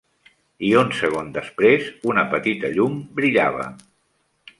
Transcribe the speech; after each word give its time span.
I, 0.67 0.69
un 0.83 0.87
segon 0.99 1.29
després, 1.35 1.91
una 2.13 2.23
petita 2.31 2.73
llum 2.79 2.97
brillava. 3.21 3.67